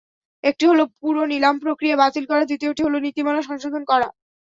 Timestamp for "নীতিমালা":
3.05-3.41